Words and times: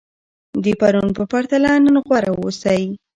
د 0.63 0.65
پرون 0.79 1.07
په 1.17 1.23
پرتله 1.31 1.71
نن 1.85 1.95
غوره 2.05 2.31
اوسئ. 2.39 2.83